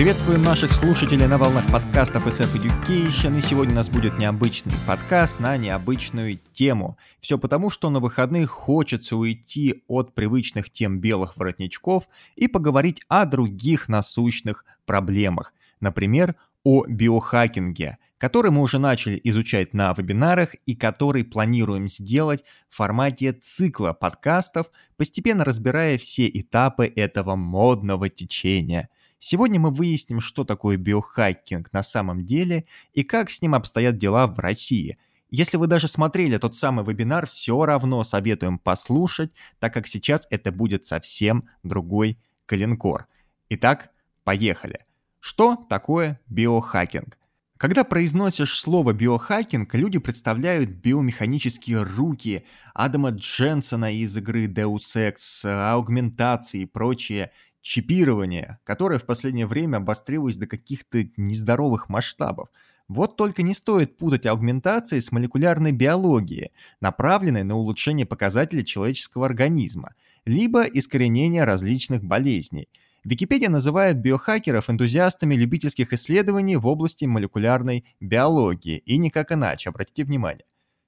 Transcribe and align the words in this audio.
Приветствуем 0.00 0.42
наших 0.42 0.72
слушателей 0.72 1.26
на 1.26 1.36
волнах 1.36 1.70
подкастов 1.70 2.26
SF 2.26 2.54
Education, 2.54 3.36
и 3.36 3.42
сегодня 3.42 3.74
у 3.74 3.76
нас 3.76 3.90
будет 3.90 4.16
необычный 4.16 4.72
подкаст 4.86 5.40
на 5.40 5.58
необычную 5.58 6.38
тему. 6.52 6.96
Все 7.20 7.36
потому, 7.36 7.68
что 7.68 7.90
на 7.90 8.00
выходных 8.00 8.48
хочется 8.48 9.16
уйти 9.16 9.84
от 9.88 10.14
привычных 10.14 10.70
тем 10.70 11.00
белых 11.00 11.36
воротничков 11.36 12.08
и 12.34 12.48
поговорить 12.48 13.02
о 13.08 13.26
других 13.26 13.90
насущных 13.90 14.64
проблемах. 14.86 15.52
Например, 15.80 16.34
о 16.64 16.86
биохакинге, 16.86 17.98
который 18.20 18.50
мы 18.50 18.60
уже 18.60 18.78
начали 18.78 19.18
изучать 19.24 19.72
на 19.72 19.92
вебинарах 19.94 20.54
и 20.66 20.76
который 20.76 21.24
планируем 21.24 21.88
сделать 21.88 22.44
в 22.68 22.76
формате 22.76 23.32
цикла 23.32 23.94
подкастов, 23.94 24.70
постепенно 24.98 25.44
разбирая 25.44 25.96
все 25.96 26.28
этапы 26.28 26.86
этого 26.86 27.34
модного 27.34 28.08
течения– 28.08 28.88
Сегодня 29.22 29.60
мы 29.60 29.70
выясним, 29.70 30.18
что 30.18 30.44
такое 30.44 30.78
биохакинг 30.78 31.70
на 31.74 31.82
самом 31.82 32.24
деле 32.24 32.64
и 32.94 33.04
как 33.04 33.30
с 33.30 33.42
ним 33.42 33.54
обстоят 33.54 33.98
дела 33.98 34.26
в 34.26 34.38
России. 34.38 34.96
Если 35.28 35.58
вы 35.58 35.66
даже 35.66 35.88
смотрели 35.88 36.38
тот 36.38 36.54
самый 36.54 36.86
вебинар, 36.86 37.26
все 37.26 37.66
равно 37.66 38.02
советуем 38.02 38.58
послушать, 38.58 39.30
так 39.58 39.74
как 39.74 39.86
сейчас 39.86 40.26
это 40.30 40.50
будет 40.50 40.86
совсем 40.86 41.42
другой 41.62 42.18
калинкор. 42.46 43.08
Итак, 43.50 43.90
поехали. 44.24 44.86
Что 45.20 45.54
такое 45.68 46.18
биохакинг? 46.26 47.18
Когда 47.60 47.84
произносишь 47.84 48.58
слово 48.58 48.94
биохакинг, 48.94 49.74
люди 49.74 49.98
представляют 49.98 50.70
биомеханические 50.70 51.82
руки 51.82 52.46
Адама 52.72 53.10
Дженсона 53.10 53.92
из 53.94 54.16
игры 54.16 54.46
Deus 54.46 54.96
Ex, 54.96 55.44
аугментации 55.44 56.62
и 56.62 56.64
прочее 56.64 57.32
чипирование, 57.60 58.58
которое 58.64 58.98
в 58.98 59.04
последнее 59.04 59.46
время 59.46 59.76
обострилось 59.76 60.38
до 60.38 60.46
каких-то 60.46 61.04
нездоровых 61.18 61.90
масштабов. 61.90 62.48
Вот 62.88 63.18
только 63.18 63.42
не 63.42 63.52
стоит 63.52 63.98
путать 63.98 64.24
аугментации 64.24 64.98
с 64.98 65.12
молекулярной 65.12 65.72
биологией, 65.72 66.52
направленной 66.80 67.42
на 67.42 67.56
улучшение 67.56 68.06
показателей 68.06 68.64
человеческого 68.64 69.26
организма, 69.26 69.92
либо 70.24 70.62
искоренение 70.62 71.44
различных 71.44 72.02
болезней. 72.02 72.70
Википедия 73.04 73.48
называет 73.48 73.98
биохакеров 73.98 74.68
энтузиастами 74.68 75.34
любительских 75.34 75.92
исследований 75.92 76.56
в 76.56 76.66
области 76.66 77.06
молекулярной 77.06 77.84
биологии, 77.98 78.78
и 78.78 78.98
никак 78.98 79.32
иначе, 79.32 79.70
обратите 79.70 80.04
внимание. 80.04 80.44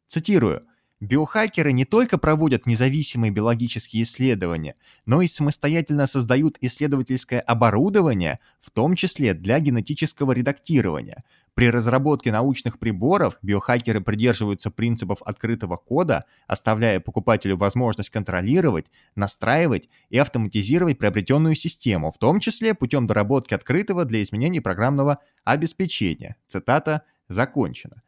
Цитирую– 0.06 0.62
Биохакеры 1.03 1.72
не 1.72 1.84
только 1.84 2.17
проводят 2.17 2.64
независимые 2.64 3.33
биологические 3.33 4.05
исследования, 4.05 4.77
но 5.05 5.20
и 5.20 5.27
самостоятельно 5.27 6.06
создают 6.06 6.58
исследовательское 6.61 7.41
оборудование, 7.41 8.39
в 8.61 8.70
том 8.70 8.95
числе 8.95 9.34
для 9.34 9.58
генетического 9.58 10.30
редактирования. 10.30 11.25
При 11.55 11.73
разработке 11.73 12.30
научных 12.30 12.78
приборов 12.78 13.36
биохакеры 13.42 14.00
придерживаются 14.00 14.70
принципов 14.70 15.23
открытого 15.23 15.77
кода, 15.77 16.25
оставляя 16.47 17.00
покупателю 17.00 17.56
возможность 17.56 18.11
контролировать, 18.11 18.86
настраивать 19.17 19.89
и 20.08 20.19
автоматизировать 20.19 20.98
приобретенную 20.98 21.56
систему, 21.56 22.12
в 22.12 22.19
том 22.19 22.39
числе 22.39 22.75
путем 22.75 23.08
доработки 23.08 23.55
открытого 23.55 24.05
для 24.05 24.23
изменений 24.23 24.61
программного 24.61 25.19
обеспечения. 25.42 26.36
Цитата 26.47 27.03
закончена. 27.28 28.03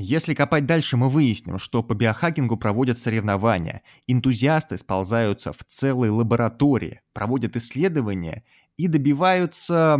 Если 0.00 0.32
копать 0.32 0.64
дальше, 0.64 0.96
мы 0.96 1.10
выясним, 1.10 1.58
что 1.58 1.82
по 1.82 1.92
биохакингу 1.92 2.56
проводят 2.56 2.98
соревнования, 2.98 3.82
энтузиасты 4.06 4.78
сползаются 4.78 5.52
в 5.52 5.64
целые 5.66 6.12
лаборатории, 6.12 7.00
проводят 7.12 7.56
исследования 7.56 8.44
и 8.76 8.86
добиваются, 8.86 9.98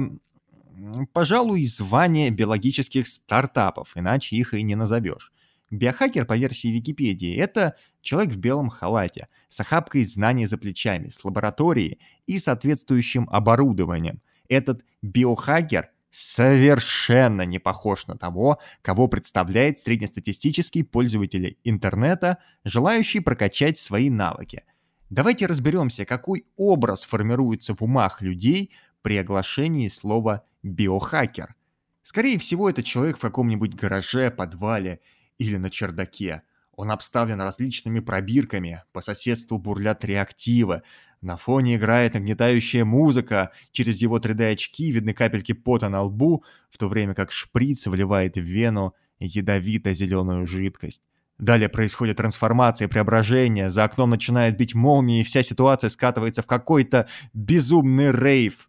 пожалуй, 1.12 1.64
звания 1.64 2.31
биологических 2.31 3.09
стартапов, 3.09 3.97
иначе 3.97 4.36
их 4.36 4.54
и 4.54 4.62
не 4.62 4.76
назовешь. 4.76 5.32
Биохакер, 5.72 6.26
по 6.26 6.36
версии 6.36 6.69
Википедии, 6.69 7.34
это 7.36 7.75
человек 8.00 8.32
в 8.32 8.38
белом 8.38 8.69
халате, 8.69 9.26
с 9.48 9.59
охапкой 9.59 10.04
знаний 10.04 10.47
за 10.47 10.59
плечами, 10.59 11.09
с 11.09 11.25
лабораторией 11.25 11.98
и 12.28 12.38
соответствующим 12.38 13.28
оборудованием. 13.30 14.22
Этот 14.48 14.84
биохакер– 15.03 15.91
совершенно 16.10 17.42
не 17.42 17.58
похож 17.58 18.06
на 18.06 18.16
того, 18.16 18.58
кого 18.82 19.08
представляет 19.08 19.78
среднестатистический 19.78 20.82
пользователь 20.82 21.58
интернета, 21.64 22.38
желающий 22.64 23.20
прокачать 23.20 23.78
свои 23.78 24.10
навыки. 24.10 24.64
Давайте 25.10 25.47
разберемся, 25.47 26.04
какой 26.04 26.47
образ 26.56 27.04
формируется 27.04 27.74
в 27.74 27.82
умах 27.82 28.20
людей 28.20 28.72
при 29.02 29.16
оглашении 29.16 29.88
слова 29.88 30.44
«биохакер». 30.62 31.54
Скорее 32.02 32.38
всего, 32.38 32.70
это 32.70 32.82
человек 32.82 33.18
в 33.18 33.20
каком-нибудь 33.20 33.74
гараже, 33.74 34.30
подвале 34.30 35.00
или 35.38 35.56
на 35.56 35.70
чердаке. 35.70 36.42
Он 36.72 36.91
обставлен 36.91 37.41
различными 37.41 38.00
пробирками, 38.00 38.82
по 38.92 39.00
соседству 39.00 39.58
бурлят 39.58 40.04
реактивы, 40.04 40.82
на 41.20 41.36
фоне 41.36 41.76
играет 41.76 42.14
нагнетающая 42.14 42.84
музыка, 42.84 43.50
через 43.72 44.00
его 44.00 44.18
3D-очки 44.18 44.90
видны 44.90 45.14
капельки 45.14 45.52
пота 45.52 45.88
на 45.88 46.02
лбу, 46.02 46.44
в 46.70 46.78
то 46.78 46.88
время 46.88 47.14
как 47.14 47.32
шприц 47.32 47.86
вливает 47.86 48.36
в 48.36 48.42
вену 48.42 48.94
ядовито-зеленую 49.18 50.46
жидкость. 50.46 51.02
Далее 51.38 51.68
происходит 51.68 52.16
трансформация, 52.16 52.88
преображение, 52.88 53.70
за 53.70 53.84
окном 53.84 54.10
начинает 54.10 54.56
бить 54.56 54.74
молнии, 54.74 55.20
и 55.20 55.24
вся 55.24 55.42
ситуация 55.42 55.90
скатывается 55.90 56.42
в 56.42 56.46
какой-то 56.46 57.08
безумный 57.32 58.12
рейв. 58.12 58.68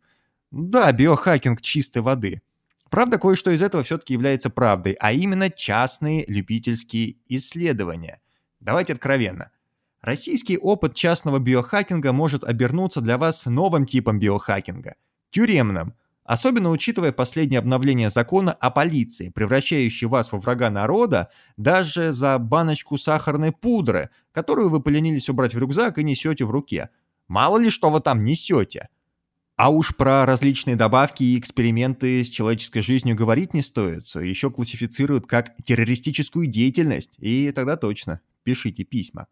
Да, 0.52 0.92
биохакинг 0.92 1.62
чистой 1.62 2.02
воды. 2.02 2.42
Правда, 2.90 3.20
кое-что 3.20 3.52
из 3.52 3.62
этого 3.62 3.84
все-таки 3.84 4.14
является 4.14 4.50
правдой, 4.50 4.94
а 5.00 5.12
именно 5.12 5.52
частные 5.52 6.26
любительские 6.28 7.18
исследования. 7.28 8.22
Давайте 8.60 8.94
откровенно– 8.94 9.52
Российский 10.02 10.58
опыт 10.58 10.96
частного 10.96 11.40
биохакинга 11.40 12.14
может 12.14 12.44
обернуться 12.44 13.02
для 13.02 13.18
вас 13.18 13.46
новым 13.46 13.86
типом 13.86 14.18
биохакинга– 14.18 14.96
тюремным, 15.30 15.94
особенно 16.24 16.70
учитывая 16.70 17.12
последнее 17.12 17.60
обновление 17.60 18.10
закона 18.10 18.54
о 18.54 18.70
полиции, 18.70 19.30
превращающий 19.30 20.08
вас 20.08 20.32
во 20.32 20.40
врага 20.40 20.70
народа 20.70 21.30
даже 21.58 22.14
за 22.14 22.38
баночку 22.40 22.98
сахарной 22.98 23.52
пудры, 23.52 24.10
которую 24.32 24.70
вы 24.70 24.82
поленились 24.82 25.28
убрать 25.28 25.54
в 25.54 25.58
рюкзак 25.58 25.98
и 25.98 26.04
несете 26.04 26.46
в 26.46 26.52
руке. 26.52 26.90
Мало 27.28 27.58
ли 27.58 27.70
что 27.70 27.90
вы 27.90 28.00
там 28.00 28.22
несете. 28.22 28.88
А 29.58 29.70
уж 29.70 29.98
про 29.98 30.26
различные 30.26 30.78
добавки 30.78 31.24
и 31.24 31.38
эксперименты 31.38 32.24
с 32.24 32.30
человеческой 32.30 32.82
жизнью 32.82 33.18
говорить 33.18 33.54
не 33.54 33.62
стоит. 33.62 34.08
Еще 34.16 34.50
классифицируют 34.50 35.28
как 35.28 35.58
террористическую 35.66 36.48
деятельность, 36.48 37.18
и 37.20 37.52
тогда 37.52 37.76
точно 37.76 38.22
пишите 38.44 38.86
письма. 38.86 39.28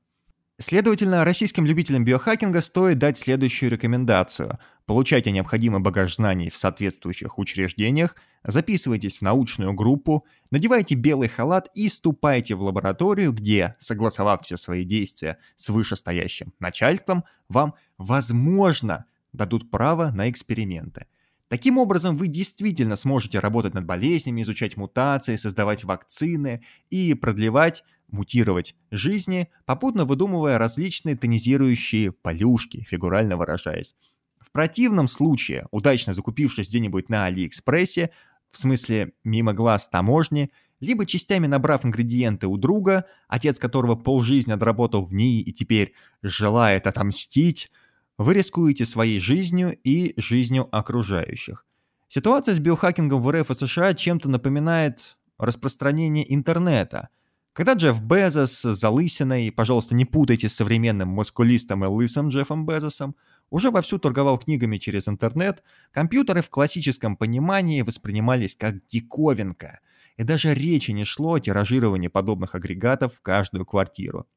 Следовательно, 0.60 1.24
российским 1.24 1.68
любителям 1.68 2.04
биохакинга 2.04 2.62
стоит 2.62 2.98
дать 2.98 3.20
следующую 3.20 3.70
рекомендацию. 3.70 4.58
Получайте 4.88 5.30
необходимый 5.30 5.82
багаж 5.82 6.16
знаний 6.16 6.50
в 6.50 6.58
соответствующих 6.58 7.38
учреждениях, 7.38 8.16
записывайтесь 8.44 9.20
в 9.20 9.22
научную 9.22 9.74
группу, 9.74 10.26
надевайте 10.50 10.96
белый 10.96 11.30
халат 11.30 11.70
и 11.76 11.88
ступайте 11.90 12.56
в 12.56 12.64
лабораторию, 12.64 13.34
где, 13.34 13.76
согласовав 13.78 14.46
все 14.46 14.58
свои 14.58 14.84
действия 14.84 15.38
с 15.56 15.70
вышестоящим 15.70 16.52
начальством, 16.60 17.24
вам, 17.50 17.76
возможно, 18.00 19.06
дадут 19.34 19.70
право 19.70 20.10
на 20.10 20.28
эксперименты. 20.28 21.06
Таким 21.50 21.78
образом, 21.78 22.18
вы 22.18 22.28
действительно 22.28 22.96
сможете 22.96 23.40
работать 23.40 23.74
над 23.74 23.86
болезнями, 23.86 24.42
изучать 24.42 24.76
мутации, 24.76 25.38
создавать 25.38 25.84
вакцины 25.84 26.64
и 26.90 27.14
продлевать 27.14 27.84
мутировать 28.10 28.76
жизни, 28.92 29.50
попутно 29.66 30.06
выдумывая 30.06 30.58
различные 30.58 31.16
тонизирующие 31.16 32.12
полюшки, 32.12 32.86
фигурально 32.90 33.38
выражаясь. 33.38 33.96
В 34.40 34.52
противном 34.52 35.08
случае, 35.08 35.68
удачно 35.72 36.14
закупившись 36.14 36.70
где-нибудь 36.70 37.10
на 37.10 37.26
Алиэкспрессе, 37.26 38.12
в 38.52 38.58
смысле 38.58 39.14
мимо 39.24 39.54
глаз 39.54 39.90
таможни, 39.90 40.52
либо 40.80 41.06
частями 41.06 41.48
набрав 41.48 41.86
ингредиенты 41.86 42.48
у 42.48 42.58
друга, 42.58 43.06
отец 43.28 43.60
которого 43.60 43.96
полжизни 43.96 44.54
отработал 44.54 45.06
в 45.06 45.14
ней 45.14 45.42
и 45.42 45.52
теперь 45.52 45.94
желает 46.22 46.88
отомстить, 46.88 47.72
вы 48.18 48.34
рискуете 48.34 48.86
своей 48.86 49.20
жизнью 49.20 49.78
и 49.84 50.14
жизнью 50.18 50.68
окружающих. 50.72 51.66
Ситуация 52.08 52.56
с 52.56 52.60
биохакингом 52.60 53.22
в 53.22 53.30
РФ 53.32 53.52
и 53.52 53.54
США 53.54 53.94
чем-то 53.94 54.30
напоминает 54.30 55.18
распространение 55.38 56.34
интернета– 56.34 57.10
когда 57.58 57.74
Джефф 57.74 58.00
Безос 58.02 58.52
с 58.52 58.76
залысиной, 58.76 59.52
пожалуйста, 59.52 59.96
не 59.96 60.06
путайте 60.06 60.48
с 60.48 60.54
современным 60.54 61.08
мускулистом 61.08 61.84
и 61.84 61.88
лысым 61.88 62.30
Джеффом 62.30 62.68
Безосом, 62.68 63.16
уже 63.50 63.72
вовсю 63.72 63.98
торговал 63.98 64.38
книгами 64.38 64.78
через 64.78 65.08
интернет, 65.08 65.64
компьютеры 65.90 66.44
в 66.44 66.52
классическом 66.52 67.18
понимании 67.18 67.82
воспринимались 67.82 68.56
как 68.56 68.86
диковинка. 68.86 69.80
и 70.18 70.24
даже 70.24 70.54
речи 70.54 70.92
не 70.92 71.04
шло 71.04 71.34
о 71.34 71.40
тиражировании 71.40 72.10
подобных 72.10 72.54
агрегатов 72.54 73.16
в 73.16 73.22
каждую 73.24 73.66
квартиру. 73.66 74.28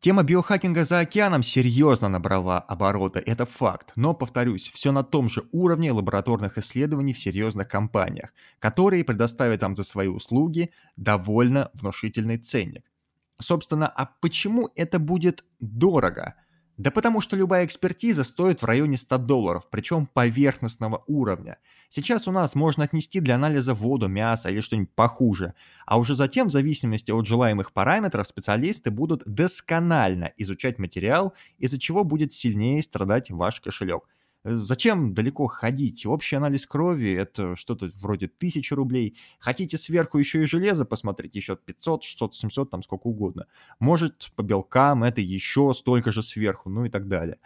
Тема 0.00 0.22
биохакинга 0.22 0.84
за 0.86 1.00
океаном 1.00 1.42
серьезно 1.42 2.08
набрала 2.08 2.58
обороты, 2.58 3.22
это 3.26 3.44
факт. 3.44 3.92
Но, 3.96 4.14
повторюсь, 4.14 4.70
все 4.72 4.92
на 4.92 5.04
том 5.04 5.28
же 5.28 5.46
уровне 5.52 5.92
лабораторных 5.92 6.56
исследований 6.56 7.12
в 7.12 7.18
серьезных 7.18 7.68
компаниях, 7.68 8.32
которые 8.60 9.04
предоставят 9.04 9.60
вам 9.60 9.76
за 9.76 9.84
свои 9.84 10.08
услуги 10.08 10.70
довольно 10.96 11.70
внушительный 11.74 12.38
ценник. 12.38 12.90
Собственно, 13.38 13.88
а 13.88 14.06
почему 14.22 14.70
это 14.74 14.98
будет 14.98 15.44
дорого? 15.60 16.34
Да 16.80 16.90
потому 16.90 17.20
что 17.20 17.36
любая 17.36 17.66
экспертиза 17.66 18.24
стоит 18.24 18.62
в 18.62 18.64
районе 18.64 18.96
100 18.96 19.18
долларов, 19.18 19.64
причем 19.70 20.06
поверхностного 20.06 21.04
уровня. 21.06 21.58
Сейчас 21.90 22.26
у 22.26 22.32
нас 22.32 22.54
можно 22.54 22.84
отнести 22.84 23.20
для 23.20 23.34
анализа 23.34 23.74
воду, 23.74 24.08
мясо 24.08 24.48
или 24.48 24.62
что-нибудь 24.62 24.94
похуже, 24.94 25.52
а 25.84 25.98
уже 25.98 26.14
затем, 26.14 26.48
в 26.48 26.52
зависимости 26.52 27.10
от 27.10 27.26
желаемых 27.26 27.74
параметров, 27.74 28.26
специалисты 28.26 28.90
будут 28.90 29.24
досконально 29.26 30.32
изучать 30.38 30.78
материал, 30.78 31.34
из-за 31.58 31.78
чего 31.78 32.02
будет 32.02 32.32
сильнее 32.32 32.82
страдать 32.82 33.30
ваш 33.30 33.60
кошелек– 33.60 34.08
зачем 34.44 35.14
далеко 35.14 35.46
ходить? 35.46 36.06
Общий 36.06 36.36
анализ 36.36 36.66
крови– 36.66 37.12
это 37.18 37.56
что-то 37.56 37.90
вроде 38.00 38.26
1000 38.26 38.74
рублей. 38.74 39.16
Хотите 39.38 39.78
сверху 39.78 40.18
еще 40.18 40.42
и 40.42 40.46
железо 40.46 40.84
посмотреть? 40.84 41.36
Еще 41.36 41.56
500, 41.56 42.02
600, 42.04 42.34
700, 42.34 42.70
там 42.70 42.82
сколько 42.82 43.06
угодно. 43.06 43.46
Может, 43.78 44.32
по 44.36 44.42
белкам 44.42 45.04
это 45.04 45.20
еще 45.20 45.72
столько 45.74 46.12
же 46.12 46.22
сверху, 46.22 46.70
ну 46.70 46.84
и 46.84 46.90
так 46.90 47.08
далее. 47.08 47.38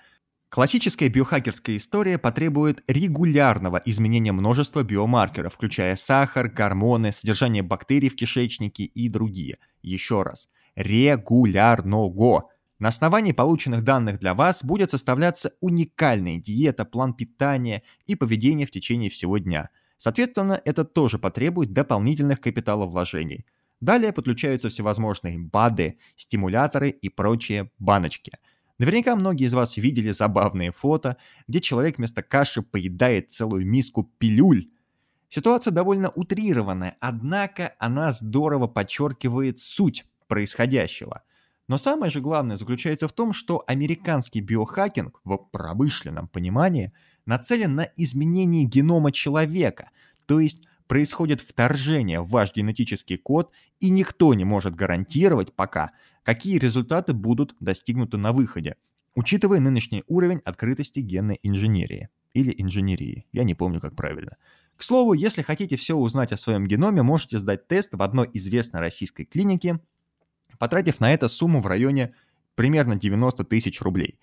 Классическая 0.54 1.08
биохакерская 1.08 1.76
история 1.76 2.16
потребует 2.16 2.84
регулярного 2.86 3.82
изменения 3.84 4.30
множества 4.30 4.84
биомаркеров, 4.84 5.54
включая 5.54 5.96
сахар, 5.96 6.48
гормоны, 6.48 7.10
содержание 7.10 7.64
бактерий 7.64 8.08
в 8.08 8.14
кишечнике 8.14 8.84
и 8.84 9.08
другие. 9.08 9.58
Еще 9.82 10.22
раз, 10.22 10.48
регулярного. 10.76 12.50
На 12.80 12.88
основании 12.88 13.32
полученных 13.32 13.84
данных 13.84 14.18
для 14.18 14.34
вас 14.34 14.64
будет 14.64 14.90
составляться 14.90 15.52
уникальная 15.60 16.38
диета, 16.38 16.84
план 16.84 17.14
питания 17.14 17.82
и 18.06 18.16
поведение 18.16 18.66
в 18.66 18.72
течение 18.72 19.10
всего 19.10 19.38
дня. 19.38 19.70
Соответственно, 19.96 20.60
это 20.64 20.84
тоже 20.84 21.18
потребует 21.18 21.72
дополнительных 21.72 22.40
капиталовложений. 22.40 23.46
Далее 23.80 24.12
подключаются 24.12 24.70
всевозможные 24.70 25.38
БАДы, 25.38 25.98
стимуляторы 26.16 26.90
и 26.90 27.08
прочие 27.08 27.70
баночки. 27.78 28.32
Наверняка 28.78 29.14
многие 29.14 29.44
из 29.44 29.54
вас 29.54 29.76
видели 29.76 30.10
забавные 30.10 30.72
фото, 30.72 31.16
где 31.46 31.60
человек 31.60 31.98
вместо 31.98 32.24
каши 32.24 32.60
поедает 32.62 33.30
целую 33.30 33.66
миску 33.66 34.10
пилюль. 34.18 34.66
Ситуация 35.28 35.70
довольно 35.70 36.10
утрированная, 36.10 36.96
однако 36.98 37.74
она 37.78 38.10
здорово 38.10 38.66
подчеркивает 38.66 39.60
суть 39.60 40.06
происходящего– 40.26 41.22
но 41.66 41.78
самое 41.78 42.10
же 42.10 42.20
главное 42.20 42.56
заключается 42.56 43.08
в 43.08 43.12
том, 43.12 43.32
что 43.32 43.64
американский 43.66 44.40
биохакинг 44.40 45.20
в 45.24 45.36
промышленном 45.36 46.28
понимании 46.28 46.92
нацелен 47.24 47.74
на 47.74 47.88
изменение 47.96 48.64
генома 48.64 49.12
человека, 49.12 49.90
то 50.26 50.40
есть 50.40 50.66
происходит 50.86 51.40
вторжение 51.40 52.20
в 52.20 52.28
ваш 52.28 52.54
генетический 52.54 53.16
код, 53.16 53.50
и 53.80 53.88
никто 53.88 54.34
не 54.34 54.44
может 54.44 54.74
гарантировать 54.74 55.54
пока, 55.54 55.92
какие 56.22 56.58
результаты 56.58 57.14
будут 57.14 57.56
достигнуты 57.60 58.18
на 58.18 58.32
выходе, 58.32 58.76
учитывая 59.14 59.60
нынешний 59.60 60.04
уровень 60.06 60.42
открытости 60.44 61.00
генной 61.00 61.40
инженерии. 61.42 62.10
Или 62.34 62.52
инженерии, 62.58 63.26
я 63.32 63.44
не 63.44 63.54
помню, 63.54 63.80
как 63.80 63.94
правильно. 63.94 64.36
К 64.76 64.82
слову, 64.82 65.12
если 65.12 65.42
хотите 65.42 65.76
все 65.76 65.96
узнать 65.96 66.32
о 66.32 66.36
своем 66.36 66.66
геноме, 66.66 67.02
можете 67.02 67.38
сдать 67.38 67.68
тест 67.68 67.94
в 67.94 68.02
одной 68.02 68.28
известной 68.32 68.80
российской 68.80 69.24
клинике 69.24 69.78
потратив 70.58 71.00
на 71.00 71.12
это 71.12 71.28
сумму 71.28 71.60
в 71.60 71.66
районе 71.66 72.14
примерно 72.54 72.96
90 72.96 73.44
тысяч 73.44 73.80
рублей. 73.80 74.18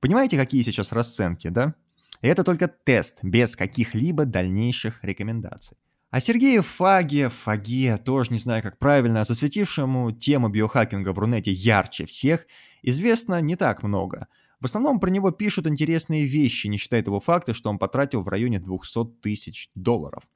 Понимаете, 0.00 0.36
какие 0.36 0.62
сейчас 0.62 0.92
расценки, 0.92 1.48
да? 1.48 1.74
И 2.20 2.28
это 2.28 2.44
только 2.44 2.68
тест, 2.68 3.18
без 3.22 3.56
каких-либо 3.56 4.24
дальнейших 4.24 5.02
рекомендаций. 5.02 5.76
А 6.10 6.20
Сергею 6.20 6.62
Фаге, 6.62 7.28
Фаге, 7.30 7.96
тоже 7.96 8.32
не 8.32 8.38
знаю 8.38 8.62
как 8.62 8.78
правильно, 8.78 9.24
засветившему 9.24 10.12
тему 10.12 10.48
биохакинга 10.48 11.12
в 11.12 11.18
Рунете 11.18 11.50
ярче 11.52 12.06
всех, 12.06 12.46
известно 12.82 13.40
не 13.40 13.56
так 13.56 13.82
много. 13.82 14.28
В 14.60 14.66
основном 14.66 15.00
про 15.00 15.10
него 15.10 15.30
пишут 15.30 15.66
интересные 15.66 16.26
вещи, 16.26 16.66
не 16.66 16.76
считая 16.76 17.02
того 17.02 17.18
факта, 17.18 17.54
что 17.54 17.70
он 17.70 17.78
потратил 17.78 18.22
в 18.22 18.28
районе 18.28 18.60
200 18.60 19.20
тысяч 19.22 19.70
долларов– 19.74 20.24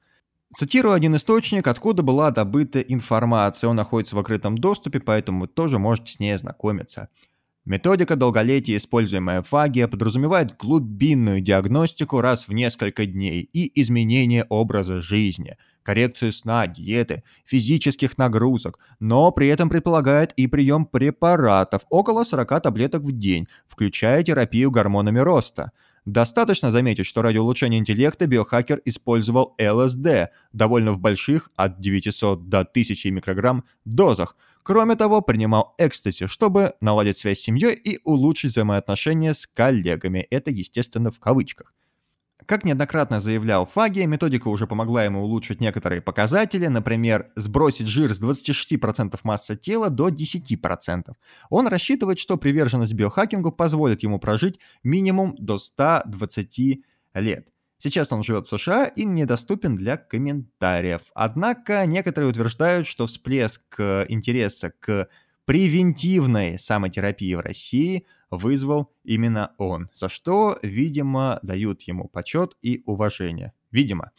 Цитирую 0.55 0.93
один 0.93 1.15
источник, 1.15 1.67
откуда 1.67 2.03
была 2.03 2.31
добыта 2.31 2.79
информация. 2.79 3.69
Он 3.69 3.75
находится 3.75 4.15
в 4.15 4.19
открытом 4.19 4.57
доступе, 4.57 4.99
поэтому 4.99 5.41
вы 5.41 5.47
тоже 5.47 5.77
можете 5.77 6.13
с 6.13 6.19
ней 6.19 6.31
ознакомиться. 6.31 7.09
Методика 7.65 8.15
долголетия, 8.15 8.77
используемая 8.77 9.41
в 9.41 9.49
подразумевает 9.89 10.55
глубинную 10.55 11.41
диагностику 11.41 12.21
раз 12.21 12.47
в 12.47 12.53
несколько 12.53 13.05
дней 13.05 13.41
и 13.41 13.81
изменение 13.81 14.45
образа 14.47 15.01
жизни, 15.01 15.57
коррекцию 15.83 16.31
сна, 16.31 16.65
диеты, 16.65 17.23
физических 17.45 18.17
нагрузок, 18.17 18.79
но 19.01 19.33
при 19.33 19.49
этом 19.49 19.67
предполагает 19.67 20.31
и 20.37 20.47
прием 20.47 20.85
препаратов, 20.85 21.81
около 21.89 22.23
40 22.23 22.61
таблеток 22.61 23.03
в 23.03 23.11
день, 23.11 23.49
включая 23.67 24.23
терапию 24.23 24.71
гормонами 24.71 25.19
роста– 25.19 25.73
Достаточно 26.07 26.71
заметить, 26.71 27.05
что 27.05 27.21
ради 27.21 27.37
улучшения 27.37 27.79
интеллекта 27.79 28.27
биохакер 28.27 28.81
использовал 28.85 29.57
ЛСД, 29.59 30.29
довольно 30.53 30.93
в 30.93 30.99
больших, 30.99 31.51
от 31.57 31.81
900 31.81 32.47
до 32.47 32.59
1000 32.59 33.11
микрограмм, 33.11 33.65
дозах. 33.83 34.37
Кроме 34.63 34.95
того, 34.95 35.19
принимал 35.19 35.75
экстази, 35.77 36.27
чтобы 36.27 36.75
наладить 36.79 37.17
связь 37.17 37.39
с 37.39 37.43
семьей 37.43 37.73
и 37.75 37.99
улучшить 38.05 38.51
взаимоотношения 38.51 39.33
с 39.33 39.45
коллегами. 39.47 40.25
Это, 40.29 40.49
естественно, 40.49 41.11
в 41.11 41.19
кавычках. 41.19 41.73
Как 42.45 42.63
неоднократно 42.63 43.19
заявлял 43.19 43.65
Фаги, 43.65 44.01
методика 44.01 44.47
уже 44.47 44.67
помогла 44.67 45.03
ему 45.03 45.23
улучшить 45.23 45.59
некоторые 45.59 46.01
показатели, 46.01 46.67
например, 46.67 47.31
сбросить 47.35 47.87
жир 47.87 48.13
с 48.13 48.21
26% 48.21 49.19
массы 49.23 49.55
тела 49.55 49.89
до 49.89 50.09
10%. 50.09 51.13
Он 51.49 51.67
рассчитывает, 51.67 52.19
что 52.19 52.37
приверженность 52.37 52.93
биохакингу 52.93 53.51
позволит 53.51 54.03
ему 54.03 54.19
прожить 54.19 54.59
минимум 54.83 55.35
до 55.39 55.57
120 55.57 56.83
лет. 57.15 57.47
Сейчас 57.79 58.11
он 58.11 58.23
живет 58.23 58.47
в 58.47 58.57
США 58.57 58.85
и 58.85 59.03
недоступен 59.03 59.75
для 59.75 59.97
комментариев. 59.97 61.01
Однако 61.13 61.85
некоторые 61.85 62.29
утверждают, 62.29 62.87
что 62.87 63.05
всплеск 63.05 63.61
э, 63.77 64.05
интереса 64.09 64.71
к 64.79 65.09
превентивной 65.45 66.57
самотерапии 66.59 67.33
в 67.35 67.39
России 67.39 68.05
вызвал 68.29 68.91
именно 69.03 69.53
он, 69.57 69.89
за 69.93 70.09
что, 70.09 70.57
видимо, 70.61 71.39
дают 71.43 71.83
ему 71.83 72.07
почет 72.07 72.55
и 72.61 72.83
уважение. 72.85 73.53
Видимо. 73.71 74.11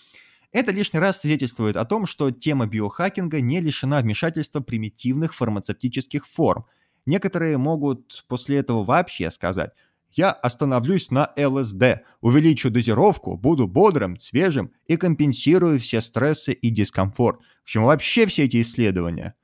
Это 0.51 0.73
лишний 0.73 0.99
раз 0.99 1.21
свидетельствует 1.21 1.77
о 1.77 1.85
том, 1.85 2.07
что 2.07 2.31
тема 2.31 2.67
биохакинга 2.67 3.41
не 3.41 3.61
лишена 3.61 4.01
вмешательства 4.01 4.61
примитивных 4.61 5.35
фармацевтических 5.35 6.27
форм. 6.27 6.65
Некоторые 7.05 7.59
могут 7.59 8.25
после 8.29 8.59
этого 8.59 8.83
вообще 8.83 9.31
сказать 9.31 9.73
«Я 10.11 10.33
остановлюсь 10.33 11.11
на 11.11 11.33
ЛСД, 11.37 12.03
увеличу 12.23 12.71
дозировку, 12.71 13.37
буду 13.37 13.69
бодрым, 13.69 14.19
свежим 14.19 14.73
и 14.87 14.97
компенсирую 14.97 15.79
все 15.79 16.01
стрессы 16.01 16.53
и 16.53 16.71
дискомфорт». 16.71 17.41
К 17.41 17.67
чему 17.67 17.87
вообще 17.87 18.25
все 18.27 18.45
эти 18.45 18.63
исследования? 18.63 19.35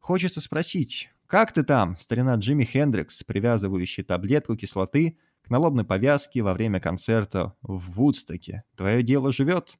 Хочется 0.00 0.40
спросить, 0.40 1.10
как 1.30 1.52
ты 1.52 1.62
там, 1.62 1.96
старина 1.96 2.34
Джимми 2.34 2.64
Хендрикс, 2.64 3.22
привязывающий 3.22 4.02
таблетку 4.02 4.56
кислоты 4.56 5.16
к 5.42 5.50
налобной 5.50 5.84
повязке 5.84 6.42
во 6.42 6.54
время 6.54 6.80
концерта 6.80 7.54
в 7.62 7.92
Вудстоке? 7.92 8.64
Твое 8.76 9.04
дело 9.04 9.30
живет? 9.30 9.78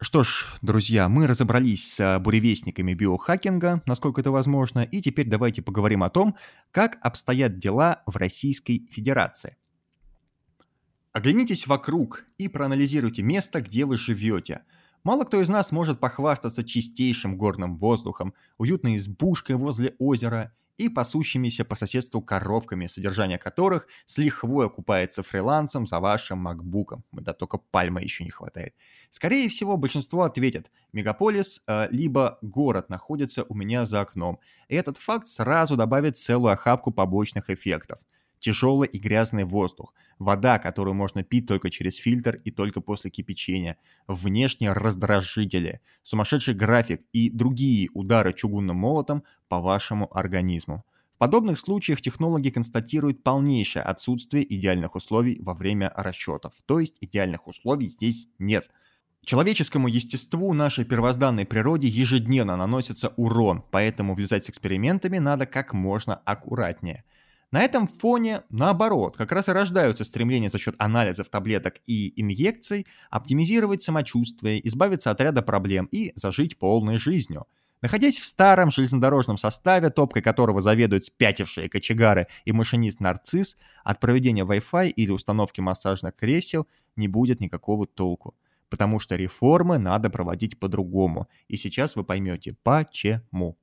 Что 0.00 0.22
ж, 0.22 0.46
друзья, 0.62 1.08
мы 1.08 1.26
разобрались 1.26 1.94
с 1.94 2.18
буревестниками 2.20 2.94
биохакинга, 2.94 3.82
насколько 3.86 4.20
это 4.20 4.30
возможно, 4.30 4.84
и 4.84 5.02
теперь 5.02 5.28
давайте 5.28 5.62
поговорим 5.62 6.04
о 6.04 6.10
том, 6.10 6.36
как 6.70 6.98
обстоят 7.02 7.58
дела 7.58 8.04
в 8.06 8.16
Российской 8.16 8.86
Федерации. 8.92 9.56
Оглянитесь 11.10 11.66
вокруг 11.66 12.24
и 12.38 12.46
проанализируйте 12.46 13.22
место, 13.22 13.60
где 13.60 13.84
вы 13.84 13.96
живете– 13.96 14.62
Мало 15.02 15.24
кто 15.24 15.40
из 15.40 15.48
нас 15.48 15.72
может 15.72 15.98
похвастаться 15.98 16.62
чистейшим 16.62 17.38
горным 17.38 17.78
воздухом, 17.78 18.34
уютной 18.58 18.98
избушкой 18.98 19.56
возле 19.56 19.94
озера 19.98 20.52
и 20.76 20.90
пасущимися 20.90 21.64
по 21.64 21.74
соседству 21.74 22.20
коровками, 22.20 22.86
содержание 22.86 23.38
которых 23.38 23.86
с 24.04 24.18
лихвой 24.18 24.66
окупается 24.66 25.22
фрилансом 25.22 25.86
за 25.86 26.00
вашим 26.00 26.38
макбуком. 26.38 27.02
Да 27.12 27.32
только 27.32 27.58
пальма 27.58 28.02
еще 28.02 28.24
не 28.24 28.30
хватает. 28.30 28.74
Скорее 29.10 29.48
всего, 29.48 29.78
большинство 29.78 30.22
ответят, 30.22 30.70
мегаполис 30.92 31.62
э, 31.66 31.88
либо 31.90 32.38
город 32.42 32.90
находится 32.90 33.44
у 33.44 33.54
меня 33.54 33.86
за 33.86 34.02
окном. 34.02 34.38
И 34.68 34.74
этот 34.74 34.98
факт 34.98 35.28
сразу 35.28 35.76
добавит 35.76 36.18
целую 36.18 36.52
охапку 36.52 36.90
побочных 36.90 37.48
эффектов. 37.48 37.98
Тяжелый 38.40 38.88
и 38.88 38.98
грязный 38.98 39.44
воздух, 39.44 39.94
вода, 40.18 40.58
которую 40.58 40.94
можно 40.94 41.22
пить 41.22 41.46
только 41.46 41.70
через 41.70 41.96
фильтр 41.96 42.40
и 42.44 42.50
только 42.50 42.80
после 42.80 43.10
кипячения, 43.10 43.76
внешние 44.08 44.72
раздражители, 44.72 45.80
сумасшедший 46.02 46.54
график 46.54 47.02
и 47.12 47.30
другие 47.30 47.90
удары 47.94 48.32
чугунным 48.32 48.76
молотом 48.76 49.22
по 49.48 49.60
вашему 49.60 50.08
организму. 50.16 50.84
В 51.14 51.18
подобных 51.18 51.58
случаях 51.58 52.00
технологи 52.00 52.48
констатируют 52.50 53.22
полнейшее 53.22 53.82
отсутствие 53.82 54.42
идеальных 54.52 54.96
условий 54.96 55.38
во 55.40 55.54
время 55.54 55.92
расчетов, 55.94 56.54
то 56.66 56.80
есть 56.80 56.96
идеальных 57.00 57.46
условий 57.46 57.86
здесь 57.86 58.28
нет– 58.38 58.70
Человеческому 59.22 59.86
естеству, 59.86 60.54
нашей 60.54 60.84
первозданной 60.84 61.44
природе 61.44 61.88
ежедневно 61.88 62.56
наносится 62.56 63.12
урон, 63.16 63.62
поэтому 63.70 64.14
влезать 64.14 64.46
с 64.46 64.50
экспериментами 64.50 65.18
надо 65.18 65.44
как 65.46 65.74
можно 65.74 66.16
аккуратнее. 66.24 67.04
На 67.50 67.62
этом 67.62 67.88
фоне, 67.88 68.42
наоборот, 68.48 69.16
как 69.16 69.32
раз 69.32 69.48
и 69.48 69.52
рождаются 69.52 70.04
стремления 70.04 70.48
за 70.48 70.58
счет 70.58 70.76
анализов 70.78 71.28
таблеток 71.28 71.80
и 71.86 72.12
инъекций 72.20 72.86
оптимизировать 73.10 73.82
самочувствие, 73.82 74.66
избавиться 74.68 75.10
от 75.10 75.20
ряда 75.20 75.42
проблем 75.42 75.88
и 75.90 76.12
зажить 76.14 76.58
полной 76.58 76.96
жизнью. 76.98 77.46
Находясь 77.82 78.20
в 78.20 78.26
старом 78.26 78.70
железнодорожном 78.70 79.38
составе, 79.38 79.90
топкой 79.90 80.22
которого 80.22 80.60
заведуют 80.60 81.06
спятившие 81.06 81.68
кочегары 81.68 82.28
и 82.44 82.52
машинист-нарцисс, 82.52 83.56
от 83.82 83.98
проведения 83.98 84.44
Wi-Fi 84.44 84.90
или 84.90 85.10
установки 85.10 85.60
массажных 85.60 86.14
кресел 86.14 86.68
не 86.94 87.08
будет 87.08 87.40
никакого 87.40 87.86
толку 87.86 88.34
потому 88.70 89.00
что 89.00 89.16
реформы 89.16 89.78
надо 89.78 90.08
проводить 90.08 90.58
по-другому. 90.58 91.28
И 91.48 91.56
сейчас 91.56 91.96
вы 91.96 92.04
поймете, 92.04 92.56
почему. 92.62 93.58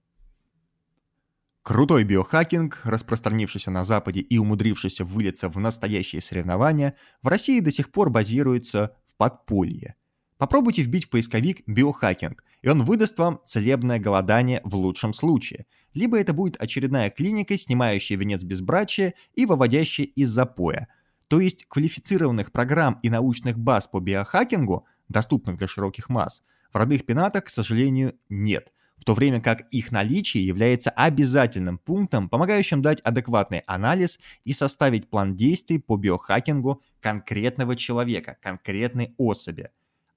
Крутой 1.68 2.06
биохакинг, 2.06 2.80
распространившийся 2.86 3.72
на 3.72 3.84
Западе 3.84 4.22
и 4.22 4.38
умудрившийся 4.38 5.04
вылиться 5.04 5.50
в 5.50 5.60
настоящие 5.60 6.22
соревнования, 6.22 6.96
в 7.22 7.28
России 7.28 7.60
до 7.60 7.72
сих 7.72 7.92
пор 7.92 8.10
базируется 8.10 8.96
в 9.06 9.18
подполье. 9.18 9.96
Попробуйте 10.38 10.82
вбить 10.82 11.08
в 11.08 11.10
поисковик 11.10 11.68
биохакинг, 11.68 12.46
и 12.62 12.70
он 12.70 12.86
выдаст 12.86 13.20
вам 13.20 13.42
целебное 13.46 14.00
голодание 14.00 14.62
в 14.64 14.78
лучшем 14.78 15.12
случае. 15.12 15.66
Либо 15.94 16.18
это 16.18 16.32
будет 16.32 16.56
очередная 16.56 17.10
клиника, 17.10 17.58
снимающая 17.58 18.16
венец 18.16 18.46
безбрачия 18.46 19.14
и 19.34 19.46
выводящая 19.46 20.06
из 20.06 20.30
запоя. 20.30 20.88
То 21.28 21.42
есть 21.42 21.66
квалифицированных 21.68 22.54
программ 22.54 22.98
и 23.04 23.10
научных 23.10 23.60
баз 23.60 23.88
по 23.88 24.00
биохакингу– 24.00 24.86
доступных 25.10 25.58
для 25.58 25.68
широких 25.68 26.08
масс, 26.08 26.44
в 26.72 26.78
родных 26.78 27.06
пенатах, 27.06 27.44
к 27.44 27.50
сожалению, 27.50 28.16
нет, 28.30 28.72
в 28.98 29.06
то 29.06 29.14
время 29.14 29.42
как 29.42 29.68
их 29.72 29.92
наличие 29.92 30.46
является 30.46 30.90
обязательным 30.90 31.78
пунктом, 31.78 32.30
помогающим 32.30 32.82
дать 32.82 33.00
адекватный 33.02 33.60
анализ 33.68 34.20
и 34.44 34.54
составить 34.54 35.10
план 35.10 35.36
действий 35.36 35.80
по 35.80 35.98
биохакингу 35.98 36.82
конкретного 37.00 37.76
человека, 37.76 38.38
конкретной 38.42 39.14
особи. 39.18 39.70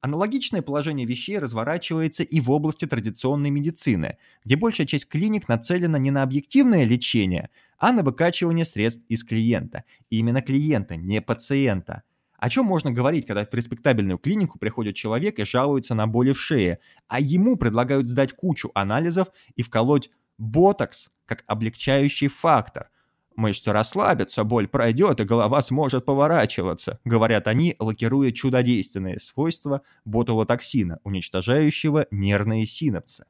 Аналогичное 0.03 0.63
положение 0.63 1.07
вещей 1.07 1.39
разворачивается 1.39 2.23
и 2.23 2.41
в 2.41 2.51
области 2.51 2.87
традиционной 2.87 3.51
медицины, 3.51 4.17
где 4.45 4.57
большая 4.57 4.87
часть 4.87 5.09
клиник 5.09 5.47
нацелена 5.47 5.99
не 5.99 6.11
на 6.11 6.23
объективное 6.23 6.85
лечение, 6.85 7.51
а 7.79 7.93
на 7.93 8.03
выкачивание 8.03 8.65
средств 8.65 9.05
из 9.09 9.25
клиента. 9.25 9.85
И 10.09 10.19
именно 10.19 10.41
клиента, 10.41 10.97
не 10.97 11.21
пациента– 11.21 12.03
о 12.41 12.49
чем 12.49 12.65
можно 12.65 12.91
говорить, 12.91 13.27
когда 13.27 13.45
в 13.45 13.53
респектабельную 13.53 14.17
клинику 14.17 14.59
приходит 14.59 14.97
человек 14.97 15.39
и 15.39 15.45
жалуется 15.45 15.95
на 15.95 16.07
боли 16.07 16.33
в 16.33 16.41
шее, 16.41 16.79
а 17.07 17.21
ему 17.21 17.57
предлагают 17.57 18.09
сдать 18.09 18.33
кучу 18.33 18.71
анализов 18.75 19.29
и 19.57 19.63
вколоть 19.63 20.11
ботокс 20.39 21.11
как 21.27 21.45
облегчающий 21.47 22.29
фактор. 22.29 22.89
Мышцы 23.37 23.73
расслабятся, 23.73 24.45
боль 24.45 24.69
пройдет 24.69 25.21
и 25.21 25.25
голова 25.25 25.61
сможет 25.61 26.07
поворачиваться, 26.07 26.99
говорят 27.05 27.47
они, 27.47 27.77
лакируя 27.79 28.33
чудодейственные 28.33 29.21
свойства 29.21 29.83
ботулотоксина, 30.07 30.99
уничтожающего 31.05 32.07
нервные 32.11 32.65
синапсы. 32.65 33.27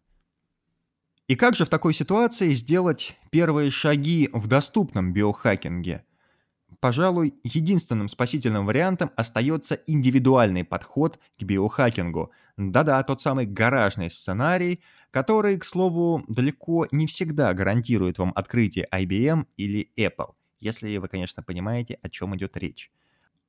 И 1.26 1.34
как 1.34 1.56
же 1.56 1.64
в 1.64 1.68
такой 1.68 1.94
ситуации 1.94 2.50
сделать 2.50 3.16
первые 3.30 3.72
шаги 3.72 4.30
в 4.32 4.46
доступном 4.46 5.12
биохакинге– 5.12 6.04
пожалуй, 6.80 7.34
единственным 7.44 8.08
спасительным 8.08 8.66
вариантом 8.66 9.10
остается 9.16 9.74
индивидуальный 9.86 10.64
подход 10.64 11.18
к 11.38 11.42
биохакингу. 11.42 12.32
Да-да, 12.56 13.02
тот 13.02 13.20
самый 13.20 13.46
гаражный 13.46 14.10
сценарий, 14.10 14.82
который, 15.10 15.58
к 15.58 15.64
слову, 15.64 16.24
далеко 16.28 16.86
не 16.90 17.06
всегда 17.06 17.52
гарантирует 17.54 18.18
вам 18.18 18.32
открытие 18.34 18.88
IBM 18.92 19.46
или 19.56 19.90
Apple, 19.96 20.32
если 20.60 20.96
вы, 20.96 21.08
конечно, 21.08 21.42
понимаете, 21.42 21.98
о 22.02 22.08
чем 22.08 22.34
идет 22.36 22.56
речь. 22.56 22.90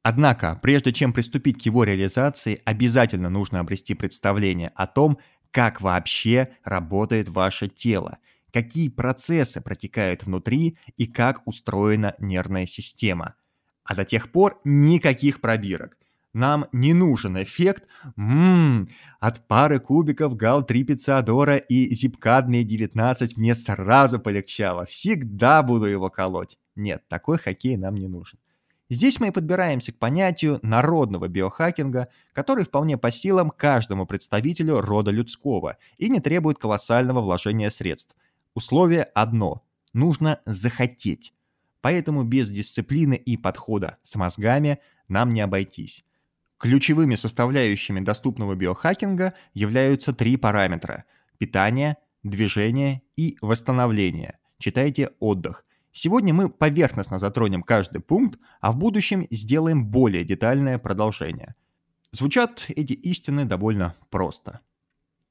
Однако, 0.04 0.60
прежде 0.62 0.92
чем 0.92 1.14
приступить 1.14 1.62
к 1.62 1.66
его 1.66 1.84
реализации, 1.84 2.62
обязательно 2.66 3.30
нужно 3.30 3.60
обрести 3.60 3.94
представление 3.94 4.72
о 4.76 4.88
том, 4.88 5.20
как 5.52 5.82
вообще 5.82 6.50
работает 6.64 7.30
ваше 7.30 7.68
тело– 7.68 8.18
какие 8.52 8.90
процессы 8.90 9.62
протекают 9.62 10.24
внутри 10.24 10.78
и 10.98 11.08
как 11.08 11.48
устроена 11.48 12.16
нервная 12.20 12.66
система. 12.66 13.36
А 13.84 13.96
до 13.96 14.06
тех 14.06 14.32
пор 14.32 14.60
никаких 14.64 15.42
пробирок. 15.42 15.98
Нам 16.34 16.68
не 16.72 16.94
нужен 16.94 17.42
эффект 17.44 17.84
«Ммм, 18.16 18.88
от 19.20 19.48
пары 19.48 19.80
кубиков 19.80 20.38
гал-3 20.38 20.84
пиццадора 20.84 21.58
и 21.58 21.94
зипкадмия 21.94 22.64
19 22.64 23.38
мне 23.38 23.54
сразу 23.54 24.18
полегчало, 24.18 24.86
всегда 24.86 25.62
буду 25.62 25.86
его 25.86 26.10
колоть». 26.10 26.58
Нет, 26.76 27.04
такой 27.10 27.38
хоккей 27.38 27.76
нам 27.76 27.96
не 27.96 28.08
нужен. 28.08 28.40
Здесь 28.90 29.20
мы 29.20 29.28
и 29.28 29.32
подбираемся 29.32 29.92
к 29.92 30.00
понятию 30.00 30.60
народного 30.62 31.28
биохакинга, 31.28 32.08
который 32.34 32.64
вполне 32.64 32.98
по 32.98 33.12
силам 33.12 33.50
каждому 33.50 34.06
представителю 34.06 34.80
рода 34.80 35.12
людского 35.12 35.78
и 35.98 36.10
не 36.10 36.22
требует 36.22 36.60
колоссального 36.60 37.20
вложения 37.20 37.70
средств– 37.70 38.16
Условие 38.54 39.04
одно– 39.04 39.64
нужно 39.94 40.42
захотеть. 40.46 41.34
Поэтому 41.80 42.24
без 42.24 42.50
дисциплины 42.50 43.16
и 43.16 43.38
подхода 43.38 43.98
с 44.04 44.16
мозгами 44.16 44.80
нам 45.08 45.30
не 45.30 45.42
обойтись. 45.42 46.04
Ключевыми 46.58 47.16
составляющими 47.16 48.02
доступного 48.02 48.56
биохакинга 48.56 49.34
являются 49.54 50.14
три 50.14 50.36
параметра– 50.38 51.06
питание, 51.38 51.98
движение 52.24 53.02
и 53.16 53.38
восстановление. 53.42 54.38
Читайте 54.60 55.12
отдых. 55.20 55.66
Сегодня 55.94 56.34
мы 56.34 56.50
поверхностно 56.50 57.20
затронем 57.20 57.64
каждый 57.64 58.02
пункт, 58.02 58.40
а 58.60 58.72
в 58.72 58.78
будущем 58.78 59.26
сделаем 59.32 59.86
более 59.88 60.24
детальное 60.24 60.78
продолжение. 60.78 61.56
Звучат 62.12 62.66
эти 62.68 62.94
истины 62.94 63.46
довольно 63.46 63.96
просто. 64.10 64.60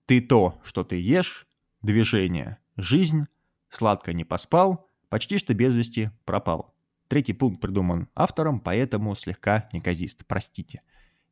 Ты 0.07 0.21
то, 0.21 0.59
что 0.65 0.85
ты 0.85 1.01
ешь, 1.01 1.47
движение– 1.83 2.57
Жизнь, 2.77 3.27
сладко 3.69 4.13
не 4.13 4.25
поспал, 4.25 4.89
почти 5.09 5.39
что 5.39 5.55
без 5.55 5.75
вести 5.75 6.11
пропал. 6.25 6.75
Третий 7.09 7.33
пункт 7.33 7.61
придуман 7.61 8.09
автором, 8.15 8.61
поэтому 8.61 9.15
слегка 9.15 9.69
неказист, 9.73 10.25
простите. 10.27 10.81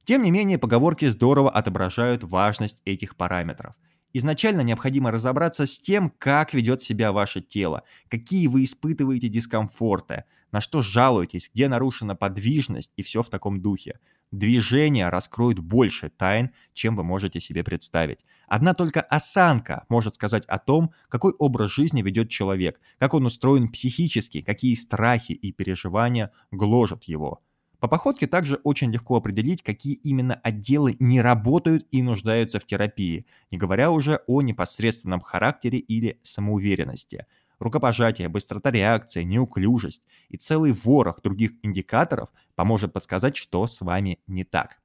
Тем 0.04 0.22
не 0.22 0.30
менее, 0.30 0.58
поговорки 0.58 1.06
здорово 1.06 1.50
отображают 1.50 2.24
важность 2.24 2.82
этих 2.84 3.16
параметров. 3.16 3.74
Изначально 4.12 4.62
необходимо 4.62 5.10
разобраться 5.10 5.66
с 5.66 5.78
тем, 5.78 6.10
как 6.10 6.54
ведет 6.54 6.80
себя 6.80 7.12
ваше 7.12 7.42
тело, 7.42 7.82
какие 8.08 8.46
вы 8.46 8.64
испытываете 8.64 9.28
дискомфорты, 9.28 10.24
на 10.50 10.60
что 10.60 10.80
жалуетесь, 10.80 11.50
где 11.54 11.68
нарушена 11.68 12.16
подвижность 12.16 12.90
и 12.96 13.02
все 13.02 13.22
в 13.22 13.28
таком 13.28 13.60
духе. 13.60 14.00
Движения 14.30 15.08
раскроют 15.08 15.58
больше 15.58 16.10
тайн, 16.10 16.50
чем 16.74 16.96
вы 16.96 17.02
можете 17.02 17.40
себе 17.40 17.64
представить. 17.64 18.18
Одна 18.46 18.74
только 18.74 19.00
осанка 19.00 19.86
может 19.88 20.16
сказать 20.16 20.44
о 20.46 20.58
том, 20.58 20.92
какой 21.08 21.32
образ 21.32 21.70
жизни 21.70 22.02
ведет 22.02 22.28
человек, 22.28 22.78
как 22.98 23.14
он 23.14 23.24
устроен 23.24 23.68
психически, 23.68 24.42
какие 24.42 24.74
страхи 24.74 25.32
и 25.32 25.50
переживания 25.50 26.30
гложат 26.50 27.04
его. 27.04 27.40
По 27.80 27.88
походке 27.88 28.26
также 28.26 28.56
очень 28.64 28.90
легко 28.90 29.16
определить, 29.16 29.62
какие 29.62 29.94
именно 29.94 30.34
отделы 30.34 30.96
не 30.98 31.22
работают 31.22 31.86
и 31.90 32.02
нуждаются 32.02 32.58
в 32.58 32.66
терапии, 32.66 33.24
не 33.50 33.56
говоря 33.56 33.90
уже 33.90 34.20
о 34.26 34.42
непосредственном 34.42 35.20
характере 35.20 35.78
или 35.78 36.20
самоуверенности– 36.22 37.26
рукопожатие, 37.58 38.28
быстрота 38.28 38.70
реакции, 38.70 39.22
неуклюжесть 39.22 40.02
и 40.28 40.36
целый 40.36 40.72
ворох 40.72 41.22
других 41.22 41.52
индикаторов 41.62 42.28
поможет 42.54 42.92
подсказать, 42.92 43.36
что 43.36 43.66
с 43.66 43.80
вами 43.80 44.18
не 44.26 44.44
так. 44.44 44.78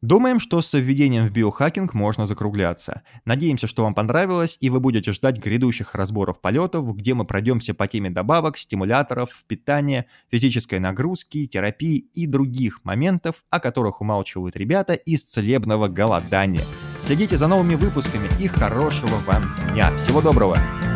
Думаем, 0.00 0.38
что 0.38 0.62
с 0.62 0.78
введением 0.78 1.26
в 1.26 1.32
биохакинг 1.32 1.92
можно 1.92 2.24
закругляться. 2.24 3.02
Надеемся, 3.24 3.66
что 3.66 3.82
вам 3.82 3.94
понравилось 3.94 4.56
и 4.60 4.70
вы 4.70 4.78
будете 4.78 5.12
ждать 5.12 5.38
грядущих 5.38 5.96
разборов 5.96 6.40
полетов, 6.40 6.96
где 6.96 7.14
мы 7.14 7.24
пройдемся 7.24 7.74
по 7.74 7.88
теме 7.88 8.08
добавок, 8.08 8.58
стимуляторов, 8.58 9.42
питания, 9.48 10.06
физической 10.30 10.78
нагрузки, 10.78 11.46
терапии 11.46 11.96
и 11.96 12.28
других 12.28 12.84
моментов, 12.84 13.42
о 13.50 13.58
которых 13.58 14.00
умалчивают 14.00 14.54
ребята 14.54 14.94
из 14.94 15.24
целебного 15.24 15.88
голодания. 15.88 16.64
Следите 17.00 17.36
за 17.36 17.48
новыми 17.48 17.74
выпусками 17.74 18.28
и 18.40 18.46
хорошего 18.46 19.16
вам 19.26 19.52
дня. 19.72 19.90
Всего 19.98 20.20
доброго! 20.20 20.87